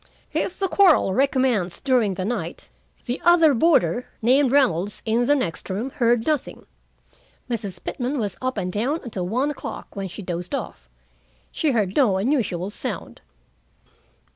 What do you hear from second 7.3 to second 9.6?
Mrs. Pitman was up and down until one